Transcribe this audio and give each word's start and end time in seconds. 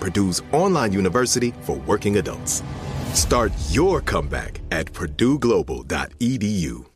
Purdue's 0.00 0.42
online 0.52 0.92
university 0.92 1.52
for 1.60 1.76
working 1.76 2.16
adults. 2.16 2.62
Start 3.12 3.52
your 3.70 4.00
comeback 4.00 4.60
at 4.70 4.92
purdueglobal.edu. 4.92 6.95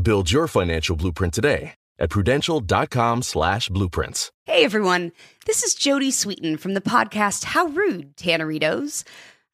Build 0.00 0.30
your 0.30 0.48
financial 0.48 0.96
blueprint 0.96 1.32
today 1.34 1.74
at 1.98 2.10
prudential.com 2.10 3.22
slash 3.22 3.68
blueprints. 3.68 4.32
Hey 4.44 4.64
everyone, 4.64 5.12
this 5.46 5.62
is 5.62 5.74
Jodie 5.76 6.08
Sweetin 6.08 6.58
from 6.58 6.74
the 6.74 6.80
podcast 6.80 7.44
How 7.44 7.66
Rude, 7.66 8.16
Tanneritos. 8.16 9.04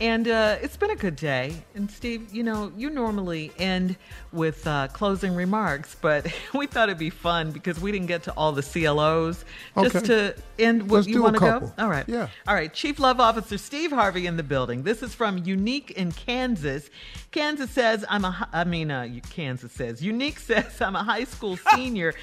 And 0.00 0.28
uh, 0.28 0.56
it's 0.62 0.78
been 0.78 0.90
a 0.90 0.96
good 0.96 1.16
day. 1.16 1.54
And 1.74 1.90
Steve, 1.90 2.32
you 2.32 2.42
know, 2.42 2.72
you 2.74 2.88
normally 2.88 3.52
end 3.58 3.96
with 4.32 4.66
uh, 4.66 4.88
closing 4.88 5.34
remarks, 5.34 5.94
but 6.00 6.26
we 6.54 6.66
thought 6.66 6.88
it'd 6.88 6.98
be 6.98 7.10
fun 7.10 7.50
because 7.50 7.78
we 7.78 7.92
didn't 7.92 8.06
get 8.06 8.22
to 8.22 8.32
all 8.32 8.52
the 8.52 8.62
CLOs. 8.62 9.44
Just 9.82 9.96
Okay. 9.96 10.06
to 10.06 10.34
end, 10.58 10.84
what 10.88 10.98
Let's 10.98 11.08
you 11.08 11.22
want 11.22 11.34
to 11.36 11.40
go? 11.40 11.72
All 11.78 11.90
right. 11.90 12.08
Yeah. 12.08 12.28
All 12.48 12.54
right. 12.54 12.72
Chief 12.72 12.98
Love 12.98 13.20
Officer 13.20 13.58
Steve 13.58 13.90
Harvey 13.90 14.26
in 14.26 14.38
the 14.38 14.42
building. 14.42 14.84
This 14.84 15.02
is 15.02 15.14
from 15.14 15.36
Unique 15.38 15.90
in 15.90 16.12
Kansas. 16.12 16.88
Kansas 17.30 17.70
says 17.70 18.02
I'm 18.08 18.24
a. 18.24 18.48
I 18.52 18.64
mean, 18.64 18.90
uh, 18.90 19.06
Kansas 19.28 19.70
says 19.72 20.02
Unique 20.02 20.38
says 20.50 20.80
I'm 20.80 20.96
a 20.96 21.04
high 21.04 21.24
school 21.24 21.56
senior, 21.74 22.14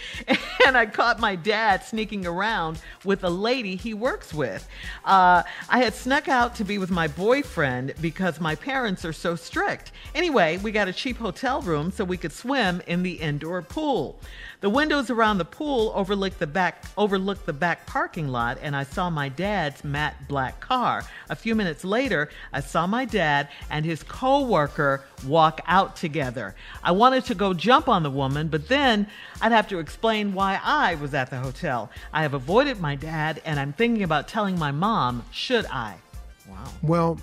and 0.66 0.76
I 0.76 0.88
caught 0.88 1.20
my 1.20 1.36
dad 1.36 1.84
sneaking 1.84 2.26
around 2.26 2.80
with 3.06 3.24
a 3.24 3.30
lady 3.30 3.76
he 3.76 3.94
works 3.94 4.34
with. 4.34 4.68
Uh, 5.06 5.44
I 5.70 5.78
had 5.80 5.94
snuck 5.94 6.28
out 6.28 6.56
to 6.56 6.64
be 6.64 6.78
with 6.80 6.90
my 6.90 7.08
boyfriend 7.08 7.67
because 8.02 8.40
my 8.40 8.56
parents 8.56 9.04
are 9.06 9.14
so 9.14 9.36
strict. 9.36 9.92
Anyway, 10.16 10.58
we 10.58 10.72
got 10.72 10.88
a 10.88 10.94
cheap 10.94 11.18
hotel 11.18 11.62
room 11.62 11.92
so 11.92 12.04
we 12.04 12.18
could 12.18 12.32
swim 12.32 12.82
in 12.88 13.04
the 13.04 13.14
indoor 13.14 13.62
pool. 13.62 14.20
The 14.60 14.70
windows 14.70 15.12
around 15.12 15.38
the 15.38 15.46
pool 15.46 15.92
overlooked 15.96 16.40
the 16.40 16.48
back 16.48 16.84
overlooked 16.98 17.46
the 17.46 17.54
back 17.54 17.86
parking 17.86 18.28
lot, 18.28 18.58
and 18.62 18.76
I 18.76 18.84
saw 18.84 19.10
my 19.10 19.30
dad's 19.30 19.84
matte 19.84 20.28
black 20.28 20.60
car. 20.60 21.04
A 21.30 21.36
few 21.36 21.54
minutes 21.54 21.84
later, 21.84 22.30
I 22.52 22.62
saw 22.62 22.88
my 22.88 23.06
dad 23.06 23.50
and 23.70 23.86
his 23.86 24.02
co-worker 24.02 25.04
walk 25.28 25.62
out 25.68 25.96
together. 25.96 26.56
I 26.84 26.92
wanted 26.92 27.26
to 27.26 27.36
go 27.36 27.54
jump 27.54 27.88
on 27.88 28.02
the 28.02 28.10
woman, 28.10 28.48
but 28.48 28.68
then 28.68 29.08
I'd 29.42 29.52
have 29.52 29.68
to 29.70 29.78
explain 29.78 30.34
why 30.34 30.60
I 30.64 30.96
was 30.96 31.14
at 31.14 31.30
the 31.30 31.38
hotel. 31.38 31.92
I 32.12 32.24
have 32.24 32.34
avoided 32.34 32.80
my 32.80 32.96
dad, 32.96 33.42
and 33.46 33.60
I'm 33.60 33.74
thinking 33.74 34.04
about 34.04 34.28
telling 34.28 34.58
my 34.58 34.72
mom. 34.72 35.24
Should 35.32 35.68
I? 35.68 35.98
Wow. 36.50 36.64
Well, 36.82 37.20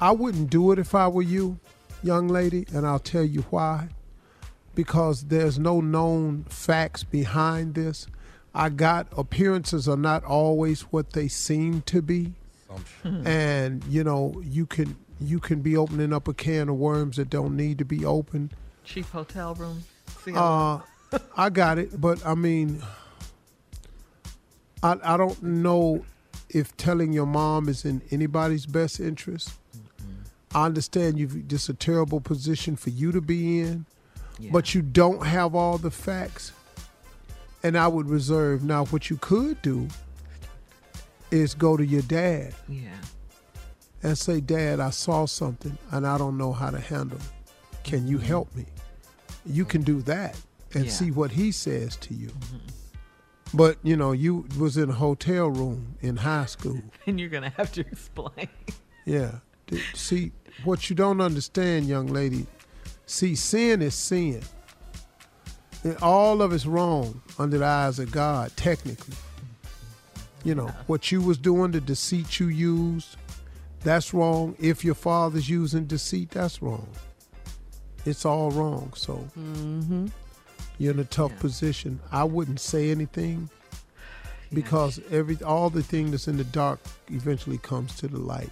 I 0.00 0.12
wouldn't 0.12 0.50
do 0.50 0.72
it 0.72 0.78
if 0.78 0.94
I 0.94 1.08
were 1.08 1.22
you, 1.22 1.58
young 2.02 2.28
lady, 2.28 2.66
and 2.72 2.86
I'll 2.86 2.98
tell 2.98 3.24
you 3.24 3.42
why. 3.50 3.88
Because 4.74 5.24
there's 5.24 5.58
no 5.58 5.80
known 5.80 6.44
facts 6.44 7.02
behind 7.02 7.74
this. 7.74 8.06
I 8.54 8.68
got 8.68 9.06
appearances 9.16 9.88
are 9.88 9.96
not 9.96 10.24
always 10.24 10.82
what 10.82 11.12
they 11.12 11.28
seem 11.28 11.82
to 11.82 12.02
be. 12.02 12.34
And 13.04 13.82
you 13.84 14.04
know, 14.04 14.40
you 14.44 14.66
can 14.66 14.96
you 15.20 15.40
can 15.40 15.60
be 15.60 15.76
opening 15.76 16.12
up 16.12 16.28
a 16.28 16.34
can 16.34 16.68
of 16.68 16.76
worms 16.76 17.16
that 17.16 17.30
don't 17.30 17.56
need 17.56 17.78
to 17.78 17.84
be 17.84 18.04
opened. 18.04 18.52
Cheap 18.84 19.06
hotel 19.06 19.54
room. 19.54 19.84
Uh, 20.34 20.80
I 21.36 21.50
got 21.50 21.78
it, 21.78 21.98
but 22.00 22.24
I 22.26 22.34
mean, 22.34 22.82
I 24.82 24.96
I 25.02 25.16
don't 25.16 25.42
know 25.42 26.04
if 26.50 26.76
telling 26.76 27.12
your 27.12 27.26
mom 27.26 27.68
is 27.68 27.84
in 27.84 28.02
anybody's 28.10 28.66
best 28.66 29.00
interest. 29.00 29.52
I 30.56 30.64
understand 30.64 31.18
you've 31.18 31.48
just 31.48 31.68
a 31.68 31.74
terrible 31.74 32.18
position 32.18 32.76
for 32.76 32.88
you 32.88 33.12
to 33.12 33.20
be 33.20 33.60
in, 33.60 33.84
but 34.50 34.74
you 34.74 34.80
don't 34.80 35.26
have 35.26 35.54
all 35.54 35.76
the 35.76 35.90
facts. 35.90 36.52
And 37.62 37.76
I 37.76 37.86
would 37.88 38.08
reserve 38.08 38.64
now. 38.64 38.86
What 38.86 39.10
you 39.10 39.18
could 39.18 39.60
do 39.60 39.86
is 41.30 41.52
go 41.52 41.76
to 41.76 41.84
your 41.84 42.00
dad 42.00 42.54
yeah. 42.70 42.88
and 44.02 44.16
say, 44.16 44.40
Dad, 44.40 44.80
I 44.80 44.88
saw 44.88 45.26
something 45.26 45.76
and 45.90 46.06
I 46.06 46.16
don't 46.16 46.38
know 46.38 46.54
how 46.54 46.70
to 46.70 46.80
handle 46.80 47.18
it. 47.18 47.84
Can 47.84 48.08
you 48.08 48.16
mm-hmm. 48.16 48.26
help 48.26 48.54
me? 48.54 48.64
You 49.44 49.66
can 49.66 49.82
do 49.82 50.00
that 50.02 50.40
and 50.72 50.86
Yeah. 50.86 50.90
see 50.90 51.10
what 51.10 51.32
he 51.32 51.52
says 51.52 51.96
to 51.96 52.14
you. 52.14 52.28
Mm-hmm. 52.28 52.56
But 53.52 53.76
you 53.82 53.96
know, 53.96 54.12
you 54.12 54.46
was 54.58 54.78
in 54.78 54.88
a 54.88 54.94
hotel 54.94 55.48
room 55.48 55.96
in 56.00 56.16
high 56.16 56.46
school. 56.46 56.80
And 57.06 57.20
you're 57.20 57.28
gonna 57.28 57.52
have 57.58 57.72
to 57.72 57.80
explain. 57.92 58.48
Yeah. 59.04 59.40
See, 59.94 60.32
what 60.64 60.88
you 60.88 60.96
don't 60.96 61.20
understand, 61.20 61.86
young 61.86 62.06
lady, 62.06 62.46
see, 63.06 63.34
sin 63.34 63.82
is 63.82 63.94
sin. 63.94 64.42
And 65.84 65.96
all 66.02 66.42
of 66.42 66.52
it's 66.52 66.66
wrong 66.66 67.22
under 67.38 67.58
the 67.58 67.64
eyes 67.64 67.98
of 67.98 68.10
God, 68.10 68.52
technically. 68.56 69.14
You 70.44 70.54
know, 70.54 70.70
what 70.86 71.10
you 71.10 71.20
was 71.20 71.38
doing, 71.38 71.72
the 71.72 71.80
deceit 71.80 72.38
you 72.38 72.48
used, 72.48 73.16
that's 73.80 74.14
wrong. 74.14 74.56
If 74.58 74.84
your 74.84 74.94
father's 74.94 75.48
using 75.48 75.86
deceit, 75.86 76.30
that's 76.30 76.62
wrong. 76.62 76.88
It's 78.04 78.24
all 78.24 78.50
wrong. 78.50 78.92
So 78.96 79.14
mm-hmm. 79.38 80.06
you're 80.78 80.94
in 80.94 81.00
a 81.00 81.04
tough 81.04 81.36
position. 81.38 82.00
I 82.10 82.24
wouldn't 82.24 82.60
say 82.60 82.90
anything 82.90 83.50
because 84.52 85.00
every 85.10 85.36
all 85.44 85.70
the 85.70 85.82
thing 85.82 86.10
that's 86.10 86.28
in 86.28 86.36
the 86.36 86.44
dark 86.44 86.80
eventually 87.10 87.58
comes 87.58 87.96
to 87.96 88.08
the 88.08 88.18
light. 88.18 88.50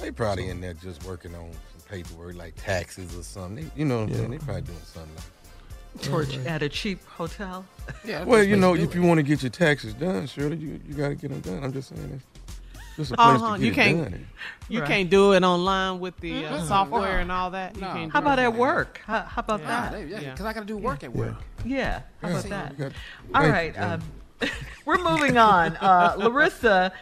They 0.00 0.10
probably 0.10 0.48
in 0.48 0.60
there 0.60 0.74
just 0.74 1.04
working 1.04 1.34
on 1.34 1.50
some 1.52 1.88
paperwork 1.88 2.36
like 2.36 2.54
taxes 2.56 3.16
or 3.16 3.22
something. 3.22 3.64
They, 3.64 3.70
you 3.80 3.84
know 3.84 4.00
what 4.00 4.08
I'm 4.10 4.14
saying? 4.14 4.30
They 4.30 4.38
probably 4.38 4.62
doing 4.62 4.78
something 4.84 5.14
like 5.16 6.02
Torch 6.02 6.36
at 6.46 6.62
a 6.62 6.68
cheap 6.68 7.04
hotel. 7.06 7.64
that. 8.04 8.26
Well, 8.26 8.42
you 8.42 8.56
know, 8.56 8.74
if 8.74 8.94
you 8.94 9.02
want 9.02 9.18
to 9.18 9.22
get 9.22 9.42
your 9.42 9.50
taxes 9.50 9.94
done, 9.94 10.26
surely 10.26 10.56
you, 10.56 10.80
you 10.88 10.94
got 10.94 11.08
to 11.10 11.14
get 11.14 11.30
them 11.30 11.40
done. 11.40 11.62
I'm 11.62 11.72
just 11.72 11.90
saying 11.90 12.20
it's 12.20 12.96
just 12.96 13.12
a 13.12 13.16
place 13.16 13.26
Uh-huh, 13.40 13.56
to 13.56 13.62
get 13.62 13.64
you 13.66 13.70
it 13.72 13.74
can't- 13.74 14.10
done. 14.10 14.26
You 14.68 14.80
Right. 14.80 14.88
can't 14.88 15.10
do 15.10 15.32
it 15.34 15.42
online 15.44 16.00
with 16.00 16.16
the 16.18 16.46
uh, 16.46 16.58
Mm-mm. 16.58 16.66
software 16.68 17.12
No. 17.16 17.18
and 17.20 17.32
all 17.32 17.50
that. 17.50 17.76
No. 17.76 17.86
How 18.12 18.18
about 18.18 18.38
it. 18.40 18.42
at 18.42 18.54
work? 18.54 19.00
How, 19.06 19.20
how 19.20 19.40
about 19.40 19.60
Nah, 19.60 19.66
that? 19.66 19.92
they- 19.92 20.06
yeah, 20.06 20.20
Yeah. 20.20 20.30
because 20.32 20.46
I 20.46 20.52
got 20.52 20.60
to 20.60 20.66
do 20.66 20.76
work 20.76 21.04
at 21.04 21.14
work. 21.14 21.34
Yeah. 21.64 22.00
How 22.22 22.28
about 22.30 22.44
Yeah. 22.44 22.50
that? 22.50 22.72
You 22.72 22.78
got- 22.78 22.92
All 23.34 23.42
Thank 23.42 23.54
right. 23.54 23.74
you, 23.76 24.48
Um, 24.48 24.50
we're 24.84 24.98
moving 24.98 25.36
on. 25.38 25.76
Uh, 25.76 26.14
Larissa 26.18 26.92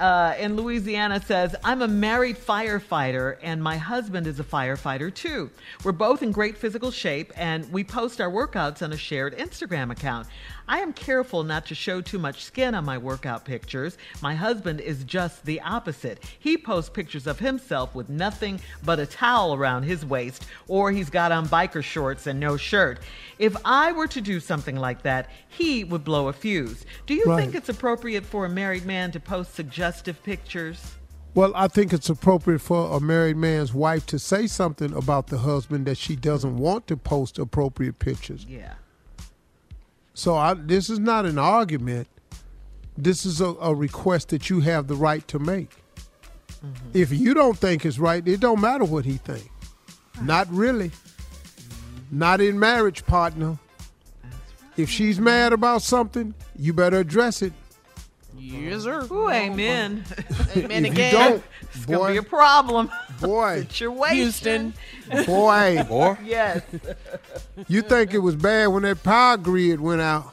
uh, 0.00 0.34
in 0.38 0.56
Louisiana 0.56 1.22
says, 1.24 1.54
I'm 1.62 1.82
a 1.82 1.88
married 1.88 2.36
firefighter 2.36 3.36
and 3.42 3.62
my 3.62 3.76
husband 3.76 4.26
is 4.26 4.40
a 4.40 4.44
firefighter 4.44 5.14
too. 5.14 5.50
We're 5.84 5.92
both 5.92 6.22
in 6.22 6.32
great 6.32 6.56
physical 6.58 6.90
shape 6.90 7.32
and 7.36 7.70
we 7.72 7.84
post 7.84 8.20
our 8.20 8.30
workouts 8.30 8.82
on 8.82 8.92
a 8.92 8.96
shared 8.96 9.38
Instagram 9.38 9.92
account. 9.92 10.26
I 10.66 10.78
am 10.78 10.94
careful 10.94 11.44
not 11.44 11.66
to 11.66 11.74
show 11.74 12.00
too 12.00 12.18
much 12.18 12.42
skin 12.42 12.74
on 12.74 12.86
my 12.86 12.96
workout 12.96 13.44
pictures. 13.44 13.98
My 14.22 14.34
husband 14.34 14.80
is 14.80 15.04
just 15.04 15.44
the 15.44 15.60
opposite. 15.60 16.24
He 16.38 16.56
posts 16.56 16.88
pictures 16.90 17.26
of 17.26 17.38
himself 17.38 17.94
with 17.94 18.08
nothing 18.08 18.60
but 18.82 18.98
a 18.98 19.04
towel 19.04 19.54
around 19.54 19.82
his 19.82 20.06
waist, 20.06 20.46
or 20.66 20.90
he's 20.90 21.10
got 21.10 21.32
on 21.32 21.48
biker 21.48 21.84
shorts 21.84 22.26
and 22.26 22.40
no 22.40 22.56
shirt. 22.56 23.00
If 23.38 23.54
I 23.64 23.92
were 23.92 24.06
to 24.08 24.22
do 24.22 24.40
something 24.40 24.76
like 24.76 25.02
that, 25.02 25.28
he 25.48 25.84
would 25.84 26.02
blow 26.02 26.28
a 26.28 26.32
fuse. 26.32 26.86
Do 27.04 27.12
you 27.14 27.24
Right. 27.26 27.42
think 27.42 27.54
it's 27.54 27.68
appropriate 27.68 28.24
for 28.24 28.46
a 28.46 28.48
married 28.48 28.86
man 28.86 29.12
to 29.12 29.20
post 29.20 29.54
suggestive 29.84 30.22
pictures? 30.22 30.94
Well, 31.34 31.52
I 31.54 31.68
think 31.68 31.92
it's 31.92 32.08
appropriate 32.08 32.60
for 32.60 32.96
a 32.96 33.00
married 33.00 33.36
man's 33.36 33.74
wife 33.74 34.06
to 34.06 34.18
say 34.18 34.46
something 34.46 34.94
about 34.94 35.26
the 35.26 35.38
husband 35.38 35.84
that 35.86 35.98
she 35.98 36.16
doesn't 36.16 36.56
want 36.56 36.86
to 36.86 36.96
post 36.96 37.38
appropriate 37.38 37.98
pictures. 37.98 38.46
Yeah. 38.48 38.74
So 40.14 40.36
I, 40.36 40.54
this 40.54 40.88
is 40.88 40.98
not 40.98 41.26
an 41.26 41.38
argument. 41.38 42.08
This 42.96 43.26
is 43.26 43.42
a, 43.42 43.48
a 43.60 43.74
request 43.74 44.28
that 44.28 44.48
you 44.48 44.60
have 44.60 44.86
the 44.86 44.94
right 44.94 45.26
to 45.28 45.38
make. 45.38 45.76
Mm-hmm. 46.64 46.90
If 46.94 47.12
you 47.12 47.34
don't 47.34 47.58
think 47.58 47.84
it's 47.84 47.98
right, 47.98 48.26
it 48.26 48.40
don't 48.40 48.60
matter 48.60 48.84
what 48.84 49.04
he 49.04 49.18
think. 49.18 49.50
Not 50.22 50.48
really. 50.50 50.92
Not 52.10 52.40
in 52.40 52.58
marriage, 52.58 53.04
partner. 53.04 53.58
If 54.78 54.88
she's 54.88 55.20
mad 55.20 55.52
about 55.52 55.82
something, 55.82 56.32
you 56.56 56.72
better 56.72 57.00
address 57.00 57.42
it. 57.42 57.52
Yes, 58.36 58.82
sir. 58.82 59.06
Ooh, 59.10 59.30
amen. 59.30 60.04
Amen 60.56 60.86
if 60.86 60.92
again. 60.92 61.12
you 61.12 61.18
don't, 61.18 61.44
It's 61.74 61.86
gonna 61.86 62.12
be 62.12 62.18
a 62.18 62.22
problem. 62.22 62.90
boy, 63.20 63.60
Situation. 63.60 64.16
Houston. 64.16 64.74
boy, 65.26 65.84
Boy, 65.88 66.16
Yes. 66.24 66.62
you 67.68 67.82
think 67.82 68.14
it 68.14 68.18
was 68.18 68.36
bad 68.36 68.68
when 68.68 68.82
that 68.84 69.02
power 69.02 69.36
grid 69.36 69.80
went 69.80 70.00
out? 70.00 70.32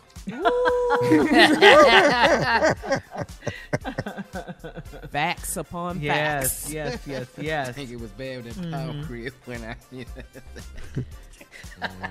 Facts 5.12 5.58
upon 5.58 6.00
yes. 6.00 6.66
facts. 6.66 6.74
Yes. 6.74 7.00
Yes. 7.08 7.28
I 7.38 7.42
Yes. 7.42 7.76
think 7.76 7.90
it 7.92 8.00
was 8.00 8.12
bad 8.12 8.44
when 8.46 8.54
that 8.54 8.72
power 8.72 8.94
mm-hmm. 8.94 9.08
grid 9.08 9.34
went 9.48 9.64
out. 9.66 9.78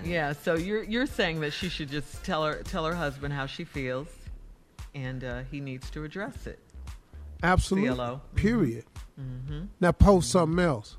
Yeah, 0.04 0.32
so 0.32 0.54
you're 0.54 0.82
you're 0.82 1.06
saying 1.06 1.40
that 1.40 1.52
she 1.52 1.68
should 1.68 1.88
just 1.90 2.24
tell 2.24 2.44
her 2.44 2.62
tell 2.64 2.84
her 2.84 2.94
husband 2.94 3.32
how 3.32 3.46
she 3.46 3.64
feels, 3.64 4.08
and 4.94 5.22
uh, 5.24 5.42
he 5.50 5.60
needs 5.60 5.90
to 5.90 6.04
address 6.04 6.46
it. 6.46 6.58
Absolutely. 7.42 7.94
CLO. 7.94 8.20
Period. 8.34 8.84
Now 9.80 9.92
post 9.92 10.30
something 10.30 10.58
else. 10.64 10.96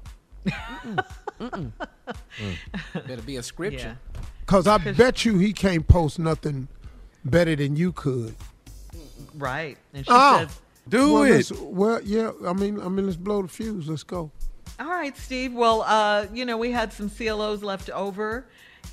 Better 2.93 3.21
be 3.25 3.37
a 3.37 3.43
scripture. 3.43 3.97
Cause 4.45 4.67
I 4.67 4.77
bet 4.77 5.23
you 5.25 5.37
he 5.37 5.53
can't 5.53 5.87
post 5.87 6.19
nothing 6.19 6.67
better 7.23 7.55
than 7.55 7.75
you 7.75 7.91
could. 7.91 8.35
Right, 9.35 9.77
and 9.93 10.05
she 10.05 10.11
Oh. 10.13 10.39
says, 10.39 10.59
do 10.89 11.13
well, 11.13 11.23
it. 11.23 11.51
well, 11.61 12.01
yeah. 12.03 12.31
I 12.45 12.53
mean, 12.53 12.81
I 12.81 12.89
mean, 12.89 13.05
let's 13.05 13.15
blow 13.17 13.41
the 13.43 13.47
fuse. 13.47 13.87
Let's 13.87 14.03
go. 14.03 14.31
"All 14.79 14.87
right, 14.87 15.15
Steve. 15.17 15.53
Well, 15.53 15.83
uh, 15.83 16.25
you 16.33 16.43
know, 16.43 16.57
we 16.57 16.71
had 16.71 16.91
some 16.91 17.09
CLOs 17.09 17.63
left 17.63 17.89
over, 17.91 18.45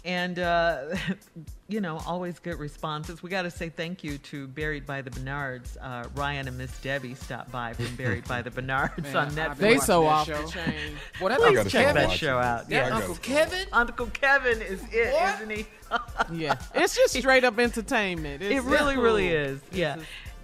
and 0.05 0.39
uh, 0.39 0.95
you 1.71 1.81
know, 1.83 1.99
always 2.07 2.39
good 2.39 2.59
responses. 2.59 3.23
We 3.23 3.29
got 3.29 3.43
to 3.43 3.51
say 3.51 3.69
thank 3.69 4.03
you 4.03 4.17
to 4.19 4.47
Buried 4.49 4.87
by 4.87 5.03
the 5.03 5.11
Bernards. 5.11 5.77
Uh, 5.77 6.05
Ryan 6.15 6.49
and 6.49 6.57
Miss 6.57 6.77
Debbie 6.81 7.15
stopped 7.15 7.53
by 7.53 7.75
from 7.75 7.95
Buried 7.97 8.27
by 8.27 8.41
the 8.41 8.51
Bernards 8.51 9.03
Man, 9.03 9.17
on 9.17 9.27
I've 9.29 9.35
Netflix. 9.35 9.57
They 9.59 9.79
so 9.79 10.01
that 10.03 10.07
off 10.09 10.27
the 10.27 10.51
chain. 10.51 10.75
Well, 11.21 11.29
that 11.29 11.39
Please 11.41 11.59
Uncle 11.59 11.71
check 11.71 11.95
that 11.95 12.11
show 12.13 12.39
it. 12.39 12.45
out. 12.45 12.69
That 12.69 12.89
Yeah, 12.89 12.97
Uncle 12.97 13.17
Kevin. 13.17 13.67
Uncle 13.73 14.07
Kevin 14.07 14.63
is 14.63 14.83
it, 14.91 15.13
What? 15.13 15.47
not 15.47 15.51
he? 15.57 15.67
Yeah, 16.33 16.57
it's 16.75 16.95
just 16.97 17.15
straight 17.15 17.45
up 17.45 17.59
entertainment. 17.59 18.43
It's, 18.43 18.55
It 18.65 18.69
really, 18.69 18.95
it's 18.95 19.03
really 19.03 19.29
is. 19.29 19.61
Yeah. 19.73 19.97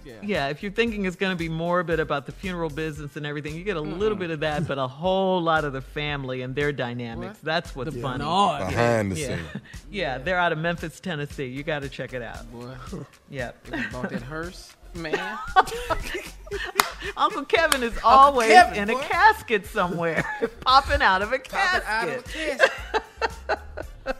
It's 0.05 0.13
just- 0.13 0.23
yeah. 0.23 0.45
Yeah, 0.45 0.47
if 0.49 0.61
you're 0.63 0.71
thinking 0.71 1.05
it's 1.05 1.15
going 1.15 1.31
to 1.31 1.37
be 1.37 1.49
morbid 1.49 1.99
about 1.99 2.25
the 2.25 2.31
funeral 2.31 2.69
business 2.69 3.15
and 3.15 3.25
everything, 3.25 3.55
you 3.55 3.63
get 3.63 3.75
a 3.77 3.81
little 3.81 4.17
bit 4.17 4.29
of 4.31 4.41
that, 4.41 4.67
but 4.67 4.77
a 4.77 4.87
whole 4.87 5.41
lot 5.41 5.65
of 5.65 5.73
the 5.73 5.81
family 5.81 6.41
and 6.41 6.53
their 6.55 6.71
dynamics. 6.71 7.39
That's 7.41 7.75
what's 7.75 7.93
The 7.93 8.01
funny. 8.01 8.19
Bernard. 8.23 8.67
Behind 8.69 9.11
the 9.11 9.15
Yeah. 9.19 9.27
scenes. 9.27 9.63
yeah, 9.91 10.17
they're 10.19 10.37
out 10.39 10.51
of 10.51 10.57
Memphis, 10.59 10.99
Tennessee. 10.99 11.47
You 11.47 11.63
got 11.63 11.81
to 11.81 11.89
check 11.89 12.13
it 12.13 12.21
out. 12.21 12.51
Boy, 12.51 12.75
Yeah. 13.29 13.51
they 13.65 13.77
was 13.77 13.85
about 13.87 14.09
that 14.11 14.21
hearse, 14.21 14.75
man. 14.93 15.37
Uncle 17.17 17.45
Kevin 17.45 17.83
is 17.83 17.97
always 18.03 18.49
Kevin, 18.49 18.89
in 18.89 18.95
a 18.97 18.99
casket 19.01 19.65
somewhere, 19.67 20.23
popping 20.61 21.01
out 21.01 21.21
of 21.21 21.33
a 21.33 21.39
Popping 21.39 21.81
casket. 21.81 22.17
of 22.17 22.23
the 22.25 22.29
casket. 22.31 23.59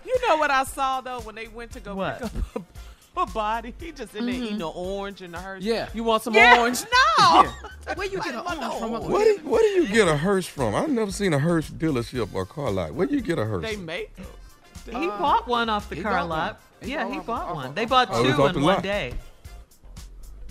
You 0.05 0.27
know 0.27 0.37
what 0.37 0.49
I 0.51 0.63
saw 0.63 1.01
though 1.01 1.19
when 1.21 1.35
they 1.35 1.47
went 1.47 1.71
to 1.73 1.79
go 1.79 1.95
What? 1.95 2.21
pick 2.21 2.31
up 2.55 2.63
a, 3.17 3.21
a 3.21 3.25
body? 3.27 3.73
He 3.79 3.91
just 3.91 4.15
in 4.15 4.25
there 4.25 4.33
eating 4.35 4.49
mm-hmm. 4.49 4.57
the 4.59 4.67
orange 4.67 5.21
and 5.21 5.33
the 5.33 5.39
hearse. 5.39 5.63
Yeah. 5.63 5.89
You 5.93 6.03
want 6.03 6.23
some 6.23 6.33
Yeah. 6.33 6.59
orange? 6.59 6.79
No. 7.19 7.43
Where 7.95 8.07
you 8.07 8.17
get 8.21 8.33
an 8.33 8.39
orange 8.41 8.79
from? 8.79 8.93
Uncle 8.93 9.09
Where 9.09 9.37
do, 9.37 9.41
where 9.47 9.61
do 9.61 9.67
you 9.81 9.87
get 9.87 10.07
a 10.07 10.17
hearse 10.17 10.45
from? 10.47 10.73
I've 10.75 10.89
never 10.89 11.11
seen 11.11 11.33
a 11.33 11.39
hearse 11.39 11.69
dealership 11.69 12.33
or 12.33 12.45
car 12.45 12.71
lot. 12.71 12.93
Where 12.93 13.05
do 13.07 13.13
you 13.15 13.21
get 13.21 13.37
a 13.39 13.45
hearse? 13.45 13.63
They 13.63 13.75
make 13.75 14.15
them. 14.15 14.25
He 14.85 15.07
bought 15.07 15.47
one 15.47 15.69
off 15.69 15.89
the 15.89 15.95
he 15.95 16.01
car 16.01 16.13
bought 16.13 16.19
one. 16.21 16.29
lot. 16.29 16.61
He 16.81 16.91
yeah, 16.91 17.03
bought 17.03 17.11
he 17.11 17.17
one 17.17 17.25
bought 17.25 17.55
one. 17.55 17.73
They 17.75 17.85
bought 17.85 18.07
Oh, 18.11 18.23
it 18.23 18.27
was 18.27 18.35
two 18.35 18.43
off 18.43 18.55
in 18.55 18.61
one 18.61 18.73
lot. 18.75 18.83
day. 18.83 19.13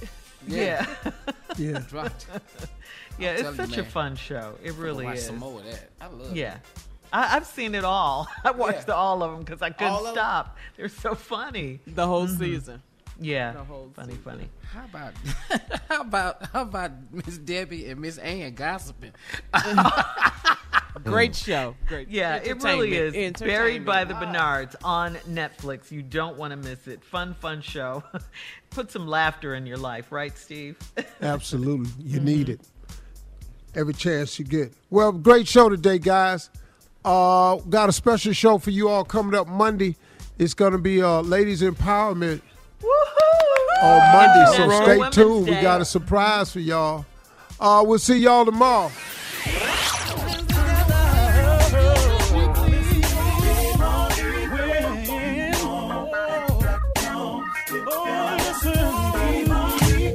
Yeah. 0.47 0.87
Yeah. 1.05 1.13
Yeah. 1.57 1.79
Dropped. 1.89 2.27
I'm 2.31 2.41
it's 3.19 3.41
telling 3.43 3.57
you, 3.59 3.67
such 3.67 3.79
a 3.79 3.83
man. 3.83 3.91
fun 3.91 4.17
show. 4.17 4.55
It 4.63 4.75
really 4.75 5.05
watch 5.07 5.17
is. 5.17 5.27
some 5.27 5.39
more 5.39 5.61
of 5.61 5.65
that. 5.67 5.89
I 6.01 6.07
love 6.09 6.31
it. 6.33 6.37
Yeah. 6.37 6.59
I, 7.15 7.37
I've 7.37 7.47
seen 7.47 7.75
it 7.75 7.85
all. 7.85 8.29
I 8.45 8.51
watched 8.51 8.89
Yeah. 8.89 8.95
all 8.95 9.23
of 9.23 9.31
them 9.31 9.45
because 9.45 9.63
I 9.63 9.71
couldn't 9.71 9.93
All 9.93 10.13
stop. 10.13 10.59
They're 10.77 10.89
so 10.89 11.15
funny. 11.15 11.81
The 11.87 12.07
whole 12.07 12.27
mm-hmm. 12.27 12.39
season. 12.39 12.83
Yeah. 13.21 13.53
The 13.53 13.65
whole 13.65 13.91
funny, 13.95 14.15
season. 14.15 14.25
funny. 14.25 14.49
How 14.73 14.85
about 14.85 15.15
how 15.89 16.01
about 16.01 16.47
how 16.53 16.63
about 16.63 16.91
Miss 17.13 17.39
Debbie 17.39 17.89
and 17.89 18.01
Miss 18.01 18.19
Ann 18.19 18.55
gossiping? 18.55 19.13
Great 21.05 21.35
show. 21.35 21.77
Great. 21.87 22.09
Yeah, 22.09 22.37
it 22.37 22.63
really 22.63 22.95
is. 22.95 23.15
Entertainment. 23.15 23.39
Buried 23.41 23.85
by 23.85 24.05
the. 24.05 24.15
Bernards 24.15 24.77
on 24.85 25.17
Netflix. 25.29 25.91
You 25.91 26.03
don't 26.03 26.37
want 26.37 26.53
to 26.53 26.57
miss 26.57 26.87
it. 26.87 27.05
Fun, 27.05 27.35
fun 27.35 27.61
show. 27.61 28.03
Put 28.71 28.93
some 28.93 29.07
laughter 29.09 29.57
in 29.57 29.67
your 29.67 29.77
life, 29.77 30.13
right, 30.13 30.37
Steve? 30.39 30.77
Absolutely. 31.21 31.91
You 31.99 32.21
need 32.21 32.47
mm-hmm. 32.47 32.53
it. 32.53 32.61
Every 33.75 33.93
chance 33.93 34.39
you 34.39 34.45
get. 34.45 34.73
Well, 34.89 35.11
great 35.11 35.49
show 35.49 35.69
today, 35.69 35.99
guys. 35.99 36.49
Uh, 37.05 37.57
got 37.69 37.89
a 37.89 37.93
special 37.93 38.33
show 38.33 38.59
for 38.59 38.71
you 38.71 38.89
all 38.89 39.05
coming 39.05 39.35
up 39.39 39.47
Monday. 39.47 39.97
It's 40.39 40.55
going 40.55 40.73
to 40.73 40.79
be 40.79 41.03
uh, 41.03 41.21
Ladies 41.21 41.61
Empowerment 41.63 42.41
on 43.83 44.13
Monday, 44.13 44.57
so 44.57 44.67
National 44.67 44.83
stay 44.83 44.97
Women's 44.97 45.15
tuned. 45.15 45.47
We 45.47 45.61
got 45.61 45.81
a 45.81 45.85
surprise 45.85 46.51
for 46.53 46.61
y'all. 46.61 47.05
Uh, 47.61 47.85
we'll 47.87 47.99
see 47.99 48.19
y'all 48.19 48.45
tomorrow. 48.45 48.91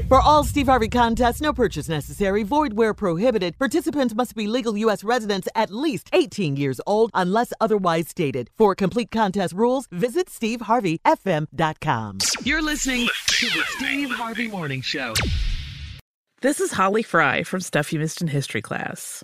For 0.09 0.19
all 0.21 0.43
Steve 0.43 0.65
Harvey 0.65 0.89
contests, 0.89 1.39
no 1.39 1.53
purchase 1.53 1.87
necessary, 1.87 2.41
void 2.41 2.73
where 2.73 2.95
prohibited. 2.95 3.59
Participants 3.59 4.15
must 4.15 4.35
be 4.35 4.47
legal 4.47 4.75
U.S. 4.75 5.03
residents 5.03 5.47
at 5.53 5.69
least 5.69 6.09
18 6.13 6.55
years 6.55 6.81
old 6.87 7.11
unless 7.13 7.53
otherwise 7.61 8.07
stated. 8.09 8.49
For 8.57 8.73
complete 8.73 9.11
contest 9.11 9.53
rules, 9.53 9.85
visit 9.91 10.25
SteveHarveyFM.com. 10.25 12.17
You're 12.43 12.63
listening 12.63 13.07
to 13.27 13.45
the 13.51 13.63
Steve 13.67 14.09
Harvey 14.09 14.47
Morning 14.47 14.81
Show. 14.81 15.13
This 16.41 16.59
is 16.59 16.71
Holly 16.71 17.03
Fry 17.03 17.43
from 17.43 17.61
Stuff 17.61 17.93
You 17.93 17.99
Missed 17.99 18.19
in 18.23 18.29
History 18.29 18.63
class. 18.63 19.23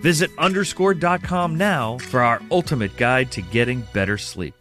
Visit 0.00 0.30
underscored.com 0.38 1.56
now 1.56 1.98
for 1.98 2.20
our 2.20 2.40
ultimate 2.50 2.96
guide 2.96 3.30
to 3.32 3.42
getting 3.42 3.82
better 3.92 4.16
sleep. 4.18 4.54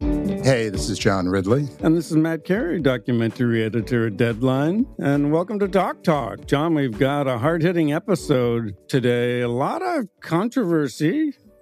Hey, 0.00 0.68
this 0.68 0.90
is 0.90 0.98
John 0.98 1.26
Ridley. 1.26 1.68
And 1.80 1.96
this 1.96 2.10
is 2.10 2.16
Matt 2.18 2.44
Carey, 2.44 2.78
documentary 2.78 3.64
editor 3.64 4.08
at 4.08 4.18
Deadline. 4.18 4.86
And 4.98 5.32
welcome 5.32 5.58
to 5.60 5.66
Doc 5.68 6.02
Talk. 6.02 6.46
John, 6.46 6.74
we've 6.74 6.98
got 6.98 7.26
a 7.26 7.38
hard 7.38 7.62
hitting 7.62 7.92
episode 7.94 8.74
today. 8.88 9.40
A 9.40 9.48
lot 9.48 9.80
of 9.80 10.06
controversy. 10.20 11.32